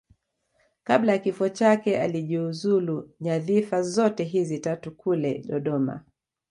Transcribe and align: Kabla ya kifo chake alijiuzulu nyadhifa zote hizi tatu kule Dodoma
Kabla 0.83 1.11
ya 1.11 1.17
kifo 1.19 1.49
chake 1.49 1.99
alijiuzulu 2.01 3.09
nyadhifa 3.21 3.81
zote 3.81 4.23
hizi 4.23 4.59
tatu 4.59 4.91
kule 4.91 5.39
Dodoma 5.47 6.05